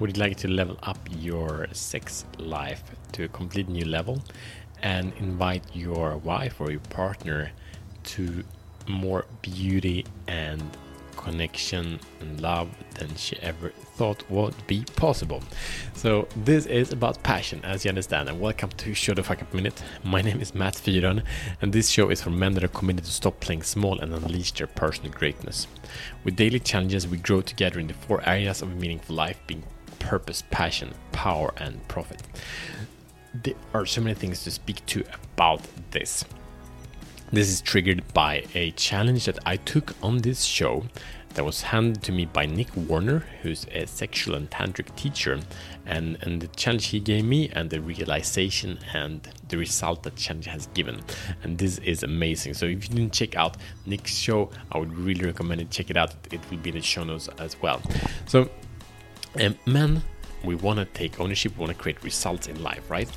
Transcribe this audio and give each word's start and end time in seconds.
Would 0.00 0.16
you 0.16 0.22
like 0.22 0.36
to 0.38 0.48
level 0.48 0.78
up 0.84 0.96
your 1.18 1.66
sex 1.72 2.24
life 2.38 2.84
to 3.12 3.24
a 3.24 3.28
complete 3.28 3.68
new 3.68 3.84
level 3.84 4.22
and 4.80 5.12
invite 5.18 5.64
your 5.74 6.18
wife 6.18 6.60
or 6.60 6.70
your 6.70 6.80
partner 6.88 7.50
to 8.04 8.44
more 8.86 9.26
beauty 9.42 10.04
and 10.28 10.62
connection 11.16 11.98
and 12.20 12.40
love 12.40 12.68
than 12.94 13.12
she 13.16 13.36
ever 13.40 13.70
thought 13.96 14.22
would 14.30 14.54
be 14.68 14.84
possible. 14.94 15.42
So 15.94 16.28
this 16.36 16.66
is 16.66 16.92
about 16.92 17.20
passion, 17.24 17.60
as 17.64 17.84
you 17.84 17.88
understand, 17.88 18.28
and 18.28 18.40
welcome 18.40 18.70
to 18.70 18.94
Show 18.94 19.14
the 19.14 19.24
Fuck 19.24 19.42
Up 19.42 19.52
Minute. 19.52 19.82
My 20.04 20.22
name 20.22 20.40
is 20.40 20.54
Matt 20.54 20.74
Fyron, 20.74 21.24
and 21.60 21.72
this 21.72 21.88
show 21.88 22.08
is 22.10 22.22
for 22.22 22.30
men 22.30 22.54
that 22.54 22.62
are 22.62 22.68
committed 22.68 23.04
to 23.04 23.10
stop 23.10 23.40
playing 23.40 23.64
small 23.64 23.98
and 23.98 24.14
unleash 24.14 24.52
their 24.52 24.68
personal 24.68 25.10
greatness. 25.10 25.66
With 26.22 26.36
daily 26.36 26.60
challenges, 26.60 27.08
we 27.08 27.16
grow 27.16 27.40
together 27.40 27.80
in 27.80 27.88
the 27.88 27.94
four 27.94 28.22
areas 28.24 28.62
of 28.62 28.70
a 28.70 28.76
meaningful 28.76 29.16
life, 29.16 29.40
being 29.48 29.64
purpose, 30.08 30.42
passion, 30.50 30.90
power, 31.12 31.52
and 31.58 31.86
profit. 31.86 32.22
There 33.34 33.52
are 33.74 33.84
so 33.84 34.00
many 34.00 34.14
things 34.14 34.42
to 34.44 34.50
speak 34.50 34.84
to 34.86 35.04
about 35.34 35.60
this. 35.90 36.24
This 37.30 37.50
is 37.50 37.60
triggered 37.60 38.02
by 38.14 38.44
a 38.54 38.70
challenge 38.70 39.26
that 39.26 39.38
I 39.44 39.56
took 39.56 39.94
on 40.02 40.16
this 40.18 40.44
show 40.44 40.84
that 41.34 41.44
was 41.44 41.60
handed 41.60 42.02
to 42.04 42.12
me 42.12 42.24
by 42.24 42.46
Nick 42.46 42.74
Warner, 42.74 43.18
who's 43.42 43.66
a 43.70 43.86
sexual 43.86 44.34
and 44.34 44.50
tantric 44.50 44.96
teacher, 44.96 45.40
and, 45.84 46.16
and 46.22 46.40
the 46.40 46.48
challenge 46.56 46.86
he 46.86 47.00
gave 47.00 47.26
me 47.26 47.50
and 47.50 47.68
the 47.68 47.82
realization 47.82 48.78
and 48.94 49.28
the 49.48 49.58
result 49.58 50.02
that 50.04 50.16
challenge 50.16 50.46
has 50.46 50.68
given. 50.68 51.02
And 51.42 51.58
this 51.58 51.76
is 51.80 52.02
amazing. 52.02 52.54
So 52.54 52.64
if 52.64 52.88
you 52.88 52.96
didn't 52.96 53.12
check 53.12 53.36
out 53.36 53.58
Nick's 53.84 54.14
show, 54.14 54.50
I 54.72 54.78
would 54.78 54.96
really 54.96 55.26
recommend 55.26 55.60
it. 55.60 55.70
Check 55.70 55.90
it 55.90 55.98
out. 55.98 56.14
It 56.32 56.40
will 56.50 56.56
be 56.56 56.70
in 56.70 56.76
the 56.76 56.82
show 56.82 57.04
notes 57.04 57.28
as 57.38 57.60
well. 57.60 57.82
So 58.24 58.48
um, 59.40 59.58
men, 59.66 60.02
we 60.44 60.54
want 60.54 60.78
to 60.78 60.84
take 60.86 61.20
ownership, 61.20 61.56
we 61.56 61.60
want 61.60 61.72
to 61.72 61.78
create 61.78 62.02
results 62.02 62.48
in 62.48 62.62
life, 62.62 62.90
right? 62.90 63.08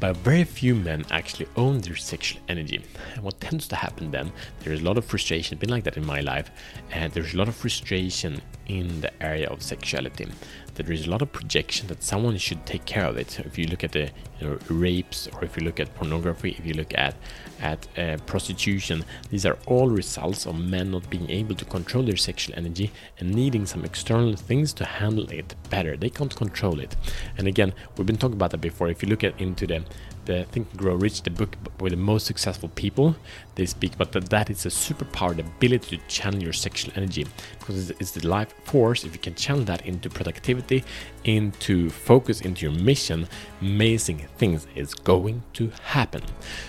But 0.00 0.16
very 0.18 0.44
few 0.44 0.74
men 0.74 1.04
actually 1.10 1.46
own 1.56 1.80
their 1.80 1.96
sexual 1.96 2.40
energy. 2.48 2.84
And 3.14 3.22
what 3.22 3.40
tends 3.40 3.68
to 3.68 3.76
happen 3.76 4.10
then, 4.10 4.32
there's 4.60 4.80
a 4.80 4.84
lot 4.84 4.98
of 4.98 5.04
frustration, 5.04 5.56
been 5.58 5.70
like 5.70 5.84
that 5.84 5.96
in 5.96 6.04
my 6.04 6.20
life, 6.20 6.50
and 6.90 7.12
there's 7.12 7.34
a 7.34 7.36
lot 7.36 7.48
of 7.48 7.54
frustration 7.54 8.40
in 8.66 9.00
the 9.00 9.22
area 9.22 9.48
of 9.48 9.62
sexuality. 9.62 10.26
That 10.74 10.86
there 10.86 10.92
is 10.92 11.06
a 11.06 11.10
lot 11.10 11.22
of 11.22 11.32
projection 11.32 11.86
that 11.88 12.02
someone 12.02 12.36
should 12.38 12.66
take 12.66 12.84
care 12.84 13.06
of 13.06 13.16
it. 13.16 13.38
If 13.40 13.58
you 13.58 13.66
look 13.66 13.84
at 13.84 13.92
the 13.92 14.10
you 14.40 14.48
know, 14.48 14.58
rapes, 14.68 15.28
or 15.32 15.44
if 15.44 15.56
you 15.56 15.64
look 15.64 15.78
at 15.78 15.94
pornography, 15.94 16.56
if 16.58 16.66
you 16.66 16.74
look 16.74 16.92
at 16.96 17.14
at 17.60 17.86
uh, 17.96 18.16
prostitution, 18.26 19.04
these 19.30 19.46
are 19.46 19.56
all 19.66 19.88
results 19.88 20.46
of 20.46 20.58
men 20.58 20.90
not 20.90 21.08
being 21.08 21.30
able 21.30 21.54
to 21.54 21.64
control 21.64 22.04
their 22.04 22.16
sexual 22.16 22.54
energy 22.58 22.90
and 23.18 23.32
needing 23.32 23.64
some 23.64 23.84
external 23.84 24.34
things 24.34 24.72
to 24.74 24.84
handle 24.84 25.30
it 25.30 25.54
better. 25.70 25.96
They 25.96 26.10
can't 26.10 26.34
control 26.34 26.80
it. 26.80 26.96
And 27.38 27.46
again, 27.46 27.72
we've 27.96 28.06
been 28.06 28.18
talking 28.18 28.34
about 28.34 28.50
that 28.50 28.60
before. 28.60 28.88
If 28.88 29.02
you 29.02 29.08
look 29.08 29.24
at 29.24 29.40
into 29.40 29.66
the 29.66 29.84
the 30.26 30.44
Think 30.44 30.70
and 30.70 30.78
Grow 30.78 30.94
Rich, 30.94 31.22
the 31.22 31.30
book 31.30 31.56
with 31.80 31.92
the 31.92 31.96
most 31.96 32.26
successful 32.26 32.68
people, 32.70 33.16
they 33.54 33.66
speak 33.66 33.94
about 33.94 34.12
that 34.12 34.30
that 34.30 34.50
is 34.50 34.66
a 34.66 34.68
superpower, 34.68 35.34
the 35.36 35.42
ability 35.42 35.98
to 35.98 36.06
channel 36.06 36.42
your 36.42 36.52
sexual 36.52 36.92
energy, 36.96 37.26
because 37.58 37.90
it's 37.90 38.12
the 38.12 38.26
life 38.26 38.54
force. 38.64 39.04
If 39.04 39.12
you 39.12 39.20
can 39.20 39.34
channel 39.34 39.64
that 39.64 39.86
into 39.86 40.08
productivity, 40.10 40.84
into 41.24 41.90
focus, 41.90 42.40
into 42.40 42.66
your 42.66 42.78
mission, 42.78 43.28
amazing 43.60 44.26
things 44.38 44.66
is 44.74 44.94
going 44.94 45.42
to 45.54 45.70
happen. 45.82 46.22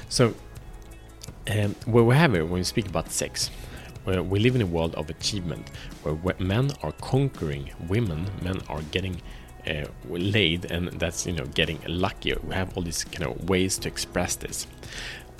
So, 0.10 0.34
um, 1.50 1.76
where 1.86 2.04
we 2.04 2.16
have 2.16 2.36
it 2.36 2.44
when 2.44 2.54
we 2.54 2.64
speak 2.64 2.88
about 2.88 3.12
sex, 3.12 3.52
we 4.06 4.40
live 4.40 4.56
in 4.56 4.62
a 4.62 4.68
world 4.68 4.94
of 4.96 5.10
achievement, 5.10 5.70
where 6.04 6.36
men 6.40 6.72
are 6.84 6.92
conquering 6.92 7.72
women, 7.88 8.28
men 8.42 8.62
are 8.70 8.82
getting 8.92 9.22
uh, 9.68 9.86
laid, 10.10 10.66
and 10.66 10.88
that's 11.00 11.26
you 11.26 11.34
know 11.34 11.46
getting 11.46 11.80
lucky. 11.88 12.34
We 12.44 12.54
have 12.54 12.76
all 12.76 12.84
these 12.84 13.04
kind 13.04 13.30
of 13.30 13.50
ways 13.50 13.78
to 13.80 13.88
express 13.88 14.36
this, 14.36 14.68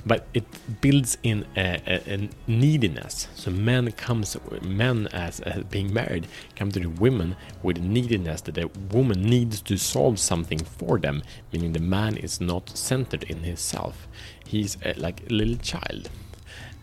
but 0.06 0.26
it 0.34 0.44
builds 0.80 1.18
in 1.24 1.44
a, 1.56 1.80
a, 1.86 2.14
a 2.14 2.28
neediness. 2.46 3.26
So 3.34 3.50
men 3.50 3.90
comes 3.92 4.36
men 4.62 5.08
as, 5.08 5.40
as, 5.40 5.64
being 5.64 5.92
married 5.92 6.28
come 6.54 6.70
to 6.70 6.80
the 6.80 6.86
women 6.86 7.34
with 7.62 7.78
neediness 7.78 8.40
that 8.42 8.54
the 8.54 8.68
woman 8.92 9.22
needs 9.22 9.60
to 9.62 9.76
solve 9.76 10.20
something 10.20 10.60
for 10.60 10.98
them, 10.98 11.22
meaning 11.52 11.72
the 11.72 11.80
man 11.80 12.16
is 12.16 12.40
not 12.40 12.70
centered 12.76 13.24
in 13.24 13.42
himself. 13.42 14.06
He's 14.46 14.78
a, 14.84 14.94
like 14.94 15.28
a 15.28 15.32
little 15.34 15.56
child. 15.56 16.08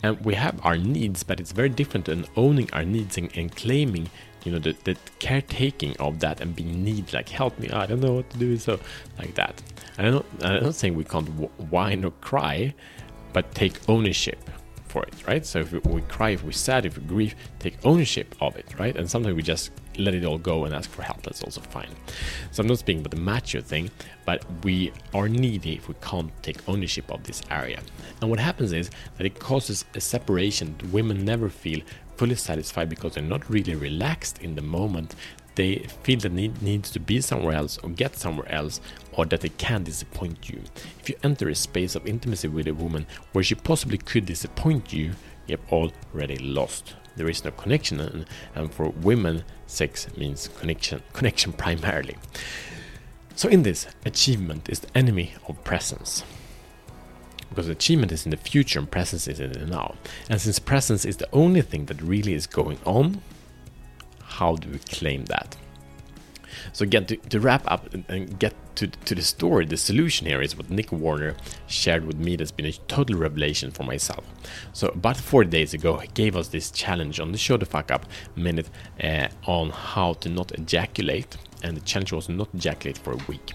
And 0.03 0.19
we 0.25 0.35
have 0.35 0.63
our 0.65 0.77
needs, 0.77 1.23
but 1.23 1.39
it's 1.39 1.51
very 1.51 1.69
different 1.69 2.05
than 2.05 2.25
owning 2.35 2.69
our 2.73 2.83
needs 2.83 3.17
and, 3.17 3.35
and 3.35 3.55
claiming 3.55 4.09
you 4.43 4.51
know 4.51 4.59
the, 4.59 4.75
the 4.83 4.97
caretaking 5.19 5.95
of 5.99 6.19
that 6.19 6.41
and 6.41 6.55
being 6.55 6.83
need 6.83 7.13
like 7.13 7.29
help 7.29 7.57
me 7.59 7.69
i 7.69 7.85
don't 7.85 8.01
know 8.01 8.13
what 8.13 8.29
to 8.29 8.37
do 8.37 8.57
so 8.57 8.79
like 9.17 9.33
that. 9.35 9.61
And 9.97 10.07
i'm 10.07 10.13
not, 10.13 10.25
I'm 10.41 10.63
not 10.63 10.75
saying 10.75 10.95
we 10.95 11.05
can't 11.05 11.29
whine 11.71 12.03
or 12.03 12.11
cry 12.19 12.73
but 13.31 13.53
take 13.55 13.77
ownership 13.89 14.49
for 14.87 15.03
it 15.03 15.27
right? 15.27 15.45
So 15.45 15.59
if 15.59 15.71
we, 15.71 15.79
we 15.79 16.01
cry 16.01 16.31
if 16.31 16.43
we're 16.43 16.51
sad 16.51 16.85
if 16.85 16.97
we 16.97 17.03
grieve 17.03 17.35
take 17.59 17.77
ownership 17.83 18.35
of 18.41 18.55
it 18.55 18.67
right? 18.77 18.95
And 18.95 19.09
sometimes 19.09 19.35
we 19.35 19.41
just 19.41 19.71
let 19.97 20.13
it 20.13 20.25
all 20.25 20.37
go 20.37 20.65
and 20.65 20.73
ask 20.73 20.89
for 20.89 21.01
help 21.01 21.21
that's 21.23 21.43
also 21.43 21.61
fine 21.61 21.89
so 22.51 22.61
i'm 22.61 22.67
not 22.67 22.77
speaking 22.77 23.01
about 23.01 23.11
the 23.11 23.21
macho 23.21 23.61
thing 23.61 23.89
but 24.25 24.43
we 24.63 24.91
are 25.13 25.27
needy 25.27 25.73
if 25.75 25.87
we 25.87 25.95
can't 26.01 26.31
take 26.43 26.57
ownership 26.67 27.09
of 27.11 27.23
this 27.23 27.41
area 27.51 27.79
and 28.21 28.29
what 28.29 28.39
happens 28.39 28.71
is 28.71 28.89
that 29.17 29.25
it 29.25 29.39
causes 29.39 29.85
a 29.95 30.01
separation 30.01 30.75
women 30.91 31.23
never 31.23 31.49
feel 31.49 31.81
fully 32.17 32.35
satisfied 32.35 32.89
because 32.89 33.13
they're 33.13 33.23
not 33.23 33.49
really 33.49 33.75
relaxed 33.75 34.41
in 34.41 34.55
the 34.55 34.61
moment. 34.61 35.15
They 35.55 35.85
feel 36.03 36.19
the 36.19 36.29
need 36.29 36.61
needs 36.61 36.89
to 36.91 36.99
be 36.99 37.21
somewhere 37.21 37.55
else 37.55 37.77
or 37.79 37.89
get 37.89 38.15
somewhere 38.15 38.51
else, 38.51 38.81
or 39.11 39.25
that 39.25 39.41
they 39.41 39.49
can 39.49 39.83
disappoint 39.83 40.49
you. 40.49 40.61
If 40.99 41.09
you 41.09 41.15
enter 41.23 41.49
a 41.49 41.55
space 41.55 41.95
of 41.95 42.07
intimacy 42.07 42.47
with 42.47 42.67
a 42.67 42.73
woman 42.73 43.05
where 43.33 43.43
she 43.43 43.55
possibly 43.55 43.97
could 43.97 44.25
disappoint 44.25 44.91
you, 44.91 45.11
you 45.47 45.57
have 45.57 45.71
already 45.71 46.37
lost. 46.37 46.95
There 47.15 47.29
is 47.29 47.43
no 47.43 47.51
connection, 47.51 47.99
and, 47.99 48.25
and 48.55 48.73
for 48.73 48.89
women, 48.89 49.43
sex 49.67 50.07
means 50.17 50.49
connection, 50.59 51.01
connection 51.13 51.53
primarily. 51.53 52.17
So, 53.35 53.49
in 53.49 53.63
this, 53.63 53.87
achievement 54.05 54.69
is 54.69 54.79
the 54.79 54.97
enemy 54.97 55.33
of 55.47 55.63
presence 55.63 56.23
because 57.53 57.69
achievement 57.69 58.11
is 58.11 58.25
in 58.25 58.31
the 58.31 58.37
future 58.37 58.79
and 58.79 58.89
presence 58.89 59.27
is 59.27 59.39
in 59.39 59.51
the 59.51 59.65
now. 59.67 59.93
And 60.27 60.41
since 60.41 60.57
presence 60.57 61.05
is 61.05 61.17
the 61.17 61.29
only 61.31 61.61
thing 61.61 61.85
that 61.85 62.01
really 62.01 62.33
is 62.33 62.47
going 62.47 62.79
on, 62.83 63.21
how 64.23 64.55
do 64.55 64.69
we 64.69 64.79
claim 64.79 65.25
that? 65.25 65.55
So 66.71 66.83
again, 66.83 67.05
to, 67.07 67.17
to 67.17 67.39
wrap 67.39 67.63
up 67.71 67.93
and, 68.07 68.39
get 68.39 68.53
to, 68.75 68.87
to 68.87 69.15
the 69.15 69.21
story, 69.21 69.65
the 69.65 69.77
solution 69.77 70.27
here 70.27 70.41
is 70.41 70.57
what 70.57 70.69
Nick 70.69 70.91
Warner 70.91 71.35
shared 71.67 72.05
with 72.05 72.17
me 72.17 72.35
that's 72.35 72.51
been 72.51 72.65
a 72.65 72.71
total 72.71 73.17
revelation 73.17 73.71
for 73.71 73.83
myself. 73.83 74.25
So 74.73 74.87
about 74.89 75.17
40 75.17 75.49
days 75.49 75.73
ago, 75.73 75.97
he 75.97 76.07
gave 76.07 76.35
us 76.35 76.47
this 76.47 76.71
challenge 76.71 77.19
on 77.19 77.31
the 77.31 77.37
Show 77.37 77.57
the 77.57 77.65
Fuck 77.65 77.91
Up 77.91 78.05
minute 78.35 78.69
uh, 79.03 79.27
on 79.45 79.69
how 79.69 80.13
to 80.13 80.29
not 80.29 80.51
ejaculate. 80.53 81.37
And 81.61 81.77
the 81.77 81.81
challenge 81.81 82.11
was 82.11 82.29
not 82.29 82.49
ejaculate 82.53 82.97
for 82.97 83.13
a 83.13 83.19
week 83.27 83.53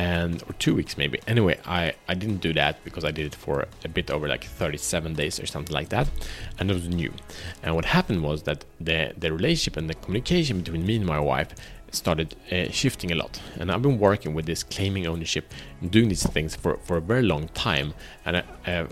and 0.00 0.42
or 0.48 0.52
two 0.54 0.74
weeks 0.74 0.96
maybe. 0.96 1.20
Anyway, 1.26 1.58
I 1.66 1.92
I 2.08 2.14
didn't 2.14 2.40
do 2.40 2.52
that 2.54 2.82
because 2.84 3.04
I 3.04 3.10
did 3.10 3.26
it 3.26 3.34
for 3.34 3.66
a 3.84 3.88
bit 3.88 4.10
over 4.10 4.26
like 4.28 4.44
37 4.44 5.14
days 5.14 5.38
or 5.40 5.46
something 5.46 5.74
like 5.74 5.90
that, 5.90 6.08
and 6.58 6.70
it 6.70 6.74
was 6.74 6.88
new. 6.88 7.12
And 7.62 7.74
what 7.74 7.84
happened 7.84 8.22
was 8.22 8.44
that 8.44 8.64
the 8.80 9.12
the 9.16 9.30
relationship 9.32 9.76
and 9.76 9.90
the 9.90 9.94
communication 9.94 10.60
between 10.60 10.86
me 10.86 10.96
and 10.96 11.06
my 11.06 11.20
wife 11.20 11.50
started 11.90 12.36
uh, 12.52 12.70
shifting 12.70 13.10
a 13.10 13.14
lot. 13.14 13.40
And 13.58 13.70
I've 13.70 13.82
been 13.82 13.98
working 13.98 14.34
with 14.34 14.46
this 14.46 14.62
claiming 14.62 15.06
ownership 15.06 15.52
and 15.80 15.90
doing 15.90 16.08
these 16.08 16.26
things 16.26 16.54
for, 16.54 16.78
for 16.84 16.96
a 16.96 17.00
very 17.00 17.22
long 17.22 17.48
time. 17.48 17.94
And 18.24 18.38
I, 18.38 18.44
uh, 18.66 18.86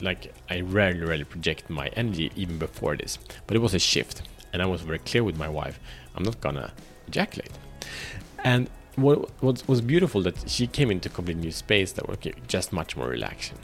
like 0.00 0.32
I 0.48 0.60
rarely, 0.60 1.00
rarely 1.00 1.24
project 1.24 1.68
my 1.70 1.88
energy 1.88 2.30
even 2.36 2.58
before 2.58 2.96
this. 2.96 3.18
But 3.46 3.56
it 3.56 3.60
was 3.60 3.74
a 3.74 3.78
shift, 3.78 4.22
and 4.52 4.62
I 4.62 4.66
was 4.66 4.82
very 4.82 4.98
clear 4.98 5.24
with 5.24 5.36
my 5.36 5.48
wife: 5.48 5.80
I'm 6.14 6.22
not 6.22 6.40
gonna 6.40 6.72
ejaculate. 7.06 7.52
And 8.44 8.70
what, 8.96 9.30
what 9.42 9.66
was 9.68 9.80
beautiful 9.80 10.22
that 10.22 10.48
she 10.48 10.66
came 10.66 10.90
into 10.90 11.08
a 11.08 11.12
completely 11.12 11.42
new 11.42 11.52
space 11.52 11.92
that 11.92 12.08
was 12.08 12.18
just 12.48 12.72
much 12.72 12.96
more 12.96 13.08
relaxing. 13.08 13.58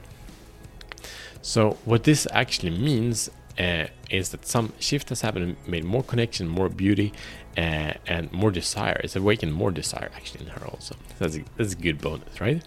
So 1.40 1.78
what 1.84 2.04
this 2.04 2.26
actually 2.30 2.70
means 2.70 3.30
uh, 3.58 3.86
is 4.10 4.30
that 4.30 4.46
some 4.46 4.72
shift 4.78 5.08
has 5.10 5.20
happened, 5.20 5.56
made 5.66 5.84
more 5.84 6.02
connection, 6.02 6.48
more 6.48 6.68
beauty, 6.68 7.12
uh, 7.56 7.92
and 8.06 8.32
more 8.32 8.50
desire. 8.50 9.00
It's 9.04 9.16
awakened 9.16 9.52
more 9.52 9.70
desire 9.70 10.10
actually 10.14 10.46
in 10.46 10.50
her 10.52 10.66
also. 10.66 10.96
That's 11.18 11.36
a, 11.36 11.44
that's 11.56 11.72
a 11.72 11.76
good 11.76 12.00
bonus, 12.00 12.40
right? 12.40 12.62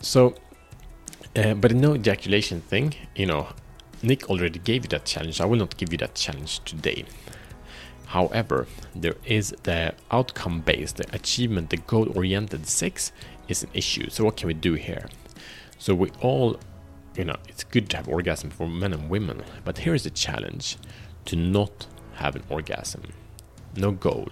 So, 0.00 0.34
uh, 1.36 1.54
but 1.54 1.72
no 1.74 1.94
ejaculation 1.94 2.60
thing, 2.60 2.94
you 3.16 3.26
know, 3.26 3.48
Nick 4.02 4.28
already 4.28 4.58
gave 4.58 4.84
you 4.84 4.88
that 4.90 5.06
challenge. 5.06 5.40
I 5.40 5.46
will 5.46 5.58
not 5.58 5.76
give 5.76 5.90
you 5.90 5.98
that 5.98 6.14
challenge 6.14 6.60
today. 6.64 7.06
However, 8.06 8.68
there 8.94 9.16
is 9.24 9.54
the 9.64 9.94
outcome 10.10 10.60
based, 10.60 10.98
the 10.98 11.06
achievement, 11.12 11.70
the 11.70 11.78
goal 11.78 12.16
oriented 12.16 12.66
sex 12.66 13.12
is 13.48 13.64
an 13.64 13.70
issue. 13.72 14.10
So, 14.10 14.24
what 14.24 14.36
can 14.36 14.46
we 14.46 14.54
do 14.54 14.74
here? 14.74 15.08
So, 15.78 15.94
we 15.94 16.10
all, 16.20 16.60
you 17.16 17.24
know, 17.24 17.36
it's 17.48 17.64
good 17.64 17.88
to 17.90 17.96
have 17.96 18.08
orgasm 18.08 18.50
for 18.50 18.68
men 18.68 18.92
and 18.92 19.08
women, 19.08 19.42
but 19.64 19.78
here 19.78 19.94
is 19.94 20.04
the 20.04 20.10
challenge 20.10 20.76
to 21.26 21.36
not 21.36 21.86
have 22.14 22.36
an 22.36 22.42
orgasm. 22.48 23.02
No 23.76 23.92
goal. 23.92 24.28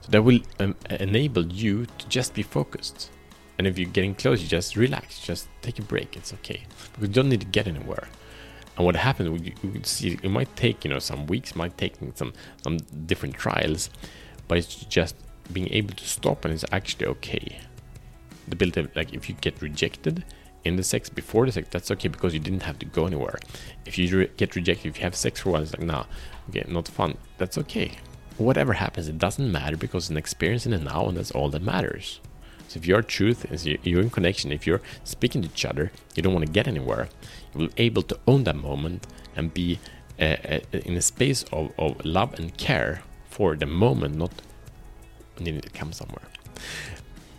So 0.00 0.10
that 0.10 0.22
will 0.22 0.40
um, 0.58 0.74
enable 0.90 1.46
you 1.46 1.86
to 1.86 2.08
just 2.08 2.34
be 2.34 2.42
focused. 2.42 3.10
And 3.58 3.66
if 3.66 3.78
you're 3.78 3.90
getting 3.90 4.14
close, 4.14 4.42
you 4.42 4.48
just 4.48 4.76
relax, 4.76 5.20
just 5.20 5.48
take 5.60 5.78
a 5.78 5.82
break. 5.82 6.16
It's 6.16 6.32
okay. 6.34 6.64
Because 6.94 7.08
you 7.08 7.14
don't 7.14 7.28
need 7.28 7.40
to 7.40 7.46
get 7.46 7.68
anywhere. 7.68 8.08
And 8.76 8.86
what 8.86 8.96
happens, 8.96 9.46
you, 9.46 9.52
we 9.62 9.82
see, 9.84 10.18
it 10.22 10.30
might 10.30 10.54
take 10.56 10.84
you 10.84 10.90
know 10.90 10.98
some 10.98 11.26
weeks, 11.26 11.54
might 11.54 11.76
take 11.76 11.94
some 12.14 12.32
some 12.62 12.78
different 13.06 13.34
trials, 13.34 13.90
but 14.48 14.56
it's 14.58 14.76
just 14.86 15.14
being 15.52 15.68
able 15.72 15.94
to 15.94 16.04
stop 16.04 16.44
and 16.44 16.54
it's 16.54 16.64
actually 16.72 17.06
okay. 17.06 17.60
The 18.48 18.54
ability, 18.54 18.88
like 18.96 19.12
if 19.12 19.28
you 19.28 19.34
get 19.40 19.60
rejected 19.60 20.24
in 20.64 20.76
the 20.76 20.82
sex 20.82 21.08
before 21.08 21.46
the 21.46 21.52
sex, 21.52 21.68
that's 21.70 21.90
okay 21.90 22.08
because 22.08 22.34
you 22.34 22.40
didn't 22.40 22.62
have 22.62 22.78
to 22.78 22.86
go 22.86 23.06
anywhere. 23.06 23.38
If 23.84 23.98
you 23.98 24.18
re- 24.18 24.30
get 24.36 24.54
rejected, 24.54 24.88
if 24.88 24.98
you 24.98 25.02
have 25.04 25.14
sex 25.14 25.40
for 25.40 25.50
while, 25.50 25.62
it's 25.62 25.72
like 25.72 25.86
nah, 25.86 26.04
okay, 26.50 26.64
not 26.68 26.88
fun. 26.88 27.16
That's 27.38 27.58
okay. 27.58 27.92
Whatever 28.38 28.74
happens, 28.74 29.08
it 29.08 29.18
doesn't 29.18 29.50
matter 29.50 29.76
because 29.76 30.04
it's 30.04 30.10
an 30.10 30.16
experience 30.16 30.64
in 30.66 30.72
the 30.72 30.78
now, 30.78 31.06
and 31.06 31.16
that's 31.16 31.30
all 31.30 31.50
that 31.50 31.62
matters. 31.62 32.20
So 32.68 32.78
if 32.78 32.86
your 32.86 33.02
truth 33.02 33.44
is 33.52 33.66
you're 33.66 34.00
in 34.00 34.08
connection, 34.08 34.50
if 34.50 34.66
you're 34.66 34.80
speaking 35.04 35.42
to 35.42 35.48
each 35.48 35.64
other, 35.66 35.92
you 36.14 36.22
don't 36.22 36.32
want 36.32 36.46
to 36.46 36.52
get 36.52 36.66
anywhere, 36.66 37.08
you 37.52 37.60
will 37.60 37.68
be 37.68 37.82
able 37.82 38.02
to 38.04 38.18
own 38.26 38.44
that 38.44 38.56
moment 38.56 39.06
and 39.36 39.52
be 39.52 39.78
uh, 40.18 40.36
uh, 40.48 40.60
in 40.72 40.96
a 40.96 41.02
space 41.02 41.42
of, 41.52 41.72
of 41.78 42.02
love 42.04 42.32
and 42.38 42.56
care 42.56 43.02
for 43.28 43.56
the 43.56 43.66
moment, 43.66 44.16
not 44.16 44.30
needing 45.38 45.60
to 45.60 45.68
come 45.70 45.92
somewhere. 45.92 46.24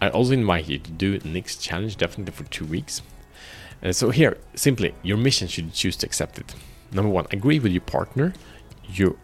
I 0.04 0.10
also 0.10 0.34
invite 0.34 0.68
you 0.68 0.80
to 0.80 0.92
do 0.92 1.20
Nick's 1.20 1.56
challenge 1.56 1.96
definitely 1.96 2.34
for 2.34 2.44
two 2.52 2.66
weeks. 2.66 3.02
Uh, 3.82 3.94
so 3.94 4.10
here, 4.10 4.38
simply, 4.54 4.94
your 5.02 5.18
mission 5.18 5.48
should 5.48 5.74
choose 5.74 5.96
to 5.98 6.06
accept 6.06 6.40
it. 6.40 6.54
Number 6.92 7.10
one, 7.10 7.26
agree 7.32 7.60
with 7.60 7.72
your 7.72 7.82
partner. 7.82 8.34
You 8.88 9.18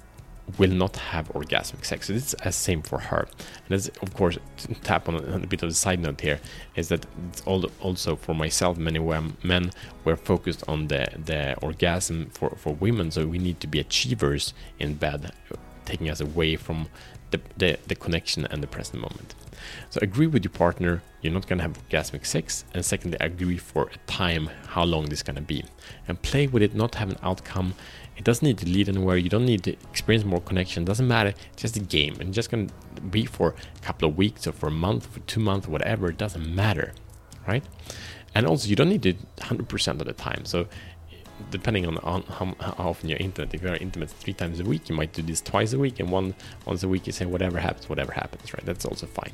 will 0.57 0.71
not 0.71 0.95
have 0.95 1.27
orgasmic 1.29 1.83
sex. 1.85 2.07
So 2.07 2.13
it's 2.13 2.33
the 2.41 2.51
same 2.51 2.81
for 2.81 2.97
her. 2.99 3.27
And 3.27 3.69
that's 3.69 3.89
of 4.01 4.13
course 4.13 4.37
tap 4.83 5.07
on 5.09 5.15
a, 5.15 5.35
a, 5.35 5.47
bit 5.47 5.61
of 5.61 5.69
a 5.69 5.73
side 5.73 5.99
note 5.99 6.21
here 6.21 6.39
is 6.75 6.87
that 6.87 7.05
it's 7.27 7.41
also 7.41 8.15
for 8.15 8.33
myself. 8.33 8.77
Many 8.77 8.99
men 9.43 9.71
were 10.05 10.15
focused 10.15 10.63
on 10.67 10.87
the 10.87 11.07
the 11.23 11.55
orgasm 11.57 12.29
for 12.31 12.49
for 12.51 12.73
women, 12.73 13.11
so 13.11 13.27
we 13.27 13.37
need 13.37 13.59
to 13.59 13.67
be 13.67 13.79
achievers 13.79 14.53
in 14.79 14.95
bed, 14.95 15.31
taking 15.89 16.09
us 16.09 16.21
away 16.21 16.55
from 16.55 16.87
the, 17.31 17.41
the, 17.57 17.77
the 17.87 17.95
connection 17.95 18.45
and 18.45 18.61
the 18.63 18.67
present 18.67 19.01
moment. 19.01 19.35
So 19.89 19.99
agree 20.01 20.27
with 20.27 20.43
your 20.43 20.51
partner, 20.51 21.01
you're 21.21 21.33
not 21.33 21.47
gonna 21.47 21.63
have 21.63 21.73
orgasmic 21.89 22.25
sex, 22.25 22.63
and 22.73 22.85
secondly, 22.85 23.17
agree 23.19 23.57
for 23.57 23.89
a 23.93 23.97
time 24.11 24.49
how 24.67 24.83
long 24.83 25.05
this 25.05 25.19
is 25.19 25.23
gonna 25.23 25.41
be. 25.41 25.63
And 26.07 26.21
play 26.21 26.47
with 26.47 26.63
it, 26.63 26.75
not 26.75 26.95
have 26.95 27.09
an 27.09 27.17
outcome. 27.23 27.73
It 28.17 28.23
doesn't 28.23 28.45
need 28.45 28.57
to 28.59 28.65
lead 28.65 28.89
anywhere, 28.89 29.17
you 29.17 29.29
don't 29.29 29.45
need 29.45 29.63
to 29.63 29.71
experience 29.91 30.25
more 30.25 30.41
connection, 30.41 30.85
doesn't 30.85 31.07
matter, 31.07 31.33
it's 31.51 31.61
just 31.61 31.77
a 31.77 31.81
game. 31.81 32.17
And 32.19 32.33
just 32.33 32.49
gonna 32.51 32.67
be 33.09 33.25
for 33.25 33.55
a 33.77 33.79
couple 33.81 34.07
of 34.07 34.17
weeks 34.17 34.47
or 34.47 34.51
for 34.51 34.67
a 34.67 34.71
month, 34.87 35.05
for 35.07 35.19
two 35.21 35.39
months, 35.39 35.67
whatever, 35.67 36.09
it 36.09 36.17
doesn't 36.17 36.55
matter. 36.55 36.93
Right? 37.47 37.63
And 38.35 38.45
also 38.45 38.67
you 38.67 38.75
don't 38.75 38.89
need 38.89 39.05
it 39.05 39.17
100% 39.37 39.87
of 39.99 40.05
the 40.05 40.13
time. 40.13 40.45
So 40.45 40.67
depending 41.51 41.85
on, 41.85 41.97
on 41.99 42.23
how, 42.23 42.55
how, 42.59 42.89
often 42.89 43.09
you're 43.09 43.19
intimate. 43.19 43.53
If 43.53 43.61
you're 43.61 43.75
intimate 43.75 44.09
three 44.09 44.33
times 44.33 44.59
a 44.59 44.63
week, 44.63 44.89
you 44.89 44.95
might 44.95 45.13
do 45.13 45.21
this 45.21 45.41
twice 45.41 45.73
a 45.73 45.79
week, 45.79 45.99
and 45.99 46.09
one 46.09 46.35
once 46.65 46.83
a 46.83 46.87
week 46.87 47.07
you 47.07 47.13
say 47.13 47.25
whatever 47.25 47.59
happens, 47.59 47.89
whatever 47.89 48.11
happens, 48.11 48.53
right? 48.53 48.65
That's 48.65 48.85
also 48.85 49.05
fine. 49.05 49.33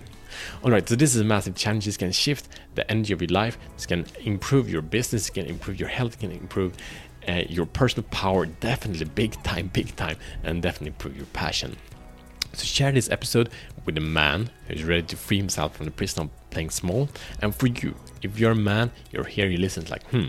All 0.64 0.72
right, 0.72 0.88
so 0.88 0.96
this 0.96 1.16
is 1.16 1.22
a 1.22 1.26
massive 1.26 1.56
challenge. 1.56 1.86
This 1.86 1.98
can 1.98 2.12
shift 2.12 2.48
the 2.76 2.90
energy 2.90 3.14
of 3.14 3.22
your 3.22 3.30
life. 3.30 3.58
This 3.76 3.86
can 3.86 4.06
improve 4.22 4.70
your 4.70 4.82
business. 4.82 5.30
It 5.30 5.34
can 5.34 5.46
improve 5.46 5.80
your 5.80 5.90
health. 5.90 6.16
It 6.16 6.20
can 6.20 6.32
improve 6.32 6.74
uh, 7.28 7.44
your 7.48 7.66
personal 7.66 8.08
power. 8.12 8.46
Definitely 8.46 9.06
big 9.06 9.42
time, 9.44 9.70
big 9.74 9.96
time, 9.96 10.18
and 10.44 10.62
definitely 10.62 10.88
improve 10.88 11.18
your 11.18 11.28
passion. 11.28 11.78
So 12.54 12.64
share 12.64 12.92
this 12.92 13.10
episode 13.10 13.50
with 13.86 13.98
a 13.98 14.02
man 14.02 14.50
who's 14.68 14.84
ready 14.84 15.04
to 15.04 15.18
free 15.18 15.38
himself 15.38 15.76
from 15.76 15.86
the 15.86 15.92
prison 15.92 16.24
of 16.24 16.50
playing 16.52 16.70
small. 16.70 17.10
And 17.42 17.54
for 17.54 17.68
you, 17.68 17.96
if 18.22 18.40
you're 18.40 18.52
a 18.52 18.56
man, 18.56 18.92
you're 19.12 19.26
here, 19.26 19.48
you 19.48 19.58
listen 19.58 19.86
like, 19.90 20.04
hmm, 20.08 20.28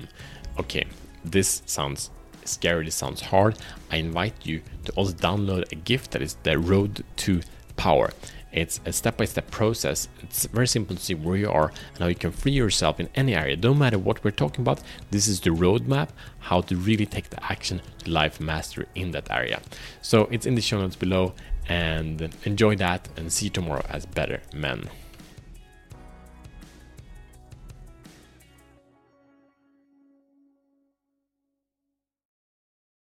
okay, 0.58 0.84
this 1.30 1.62
sounds 1.66 2.10
scary, 2.44 2.84
this 2.84 2.94
sounds 2.94 3.20
hard, 3.20 3.58
I 3.90 3.96
invite 3.96 4.46
you 4.46 4.62
to 4.84 4.92
also 4.92 5.12
download 5.12 5.70
a 5.72 5.74
gift 5.74 6.12
that 6.12 6.22
is 6.22 6.34
the 6.42 6.58
Road 6.58 7.04
to 7.16 7.40
Power. 7.76 8.10
It's 8.52 8.80
a 8.86 8.92
step 8.92 9.18
by 9.18 9.26
step 9.26 9.50
process. 9.50 10.08
It's 10.22 10.46
very 10.46 10.66
simple 10.66 10.96
to 10.96 11.02
see 11.02 11.14
where 11.14 11.36
you 11.36 11.50
are 11.50 11.68
and 11.68 11.98
how 11.98 12.06
you 12.06 12.14
can 12.14 12.32
free 12.32 12.52
yourself 12.52 12.98
in 12.98 13.10
any 13.14 13.34
area. 13.34 13.56
No 13.56 13.74
matter 13.74 13.98
what 13.98 14.24
we're 14.24 14.30
talking 14.30 14.62
about, 14.62 14.80
this 15.10 15.28
is 15.28 15.40
the 15.40 15.50
roadmap 15.50 16.08
how 16.38 16.62
to 16.62 16.76
really 16.76 17.04
take 17.04 17.28
the 17.28 17.44
action 17.44 17.82
to 18.04 18.10
life 18.10 18.40
mastery 18.40 18.86
in 18.94 19.10
that 19.10 19.30
area. 19.30 19.60
So 20.00 20.26
it's 20.30 20.46
in 20.46 20.54
the 20.54 20.62
show 20.62 20.80
notes 20.80 20.96
below 20.96 21.34
and 21.68 22.34
enjoy 22.44 22.76
that 22.76 23.08
and 23.16 23.30
see 23.30 23.46
you 23.46 23.50
tomorrow 23.50 23.84
as 23.90 24.06
better 24.06 24.40
men. 24.54 24.88